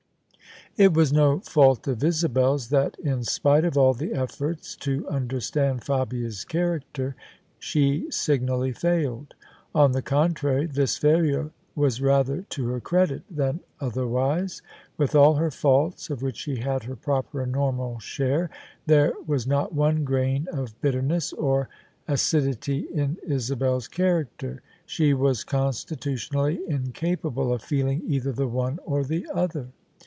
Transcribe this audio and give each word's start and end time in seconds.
It 0.77 0.93
was 0.93 1.11
no 1.11 1.41
fault 1.41 1.85
of 1.89 2.01
Isabel's 2.01 2.69
that 2.69 2.97
in 2.99 3.25
spite 3.25 3.65
of 3.65 3.77
all 3.77 3.93
the 3.93 4.13
efforts 4.13 4.73
to 4.77 5.05
understand 5.09 5.83
Fabia's 5.83 6.45
character, 6.45 7.13
she 7.59 8.09
signally 8.09 8.71
failed; 8.71 9.35
on 9.75 9.91
the 9.91 10.01
contrary, 10.01 10.67
this 10.67 10.97
failure 10.97 11.51
was 11.75 12.01
rather 12.01 12.43
to 12.51 12.69
her 12.69 12.79
credit 12.79 13.23
than 13.29 13.59
other 13.81 14.07
wise. 14.07 14.61
With 14.95 15.13
all 15.13 15.35
her 15.35 15.51
faults— 15.51 16.09
of 16.09 16.21
which 16.21 16.37
she 16.37 16.55
had 16.61 16.83
her 16.83 16.95
proper 16.95 17.41
and 17.41 17.51
normal 17.51 17.99
share— 17.99 18.49
there 18.87 19.11
was 19.27 19.45
not 19.45 19.73
one 19.75 20.05
grain 20.05 20.47
of 20.53 20.79
bitterness 20.79 21.33
or 21.33 21.67
acid 22.07 22.45
ity 22.47 22.87
in 22.93 23.17
Isabel's 23.27 23.89
character: 23.89 24.61
she 24.85 25.13
was 25.13 25.43
constitutionally 25.43 26.61
incapable 26.65 27.51
of 27.51 27.61
feeling 27.61 28.03
either 28.07 28.31
the 28.31 28.47
one 28.47 28.79
or 28.85 29.03
the 29.03 29.27
other. 29.33 29.67